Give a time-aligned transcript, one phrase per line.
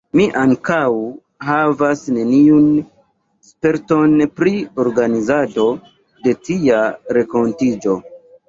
[0.17, 0.77] Mi ankaŭ
[1.49, 2.65] havas neniun
[3.49, 4.55] sperton pri
[4.87, 5.69] organizado
[6.27, 6.81] de tia
[7.21, 7.97] renkontiĝo.